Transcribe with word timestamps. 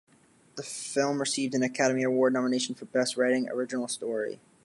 The 0.55 0.63
film 0.63 1.19
received 1.19 1.53
an 1.53 1.61
Academy 1.61 2.01
Award 2.01 2.33
nomination 2.33 2.73
for 2.73 2.85
Best 2.85 3.17
Writing, 3.17 3.47
Original 3.49 3.87
Story. 3.87 4.39